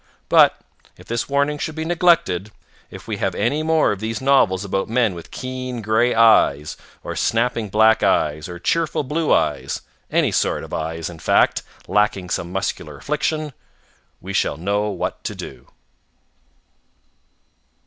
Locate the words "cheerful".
8.57-9.03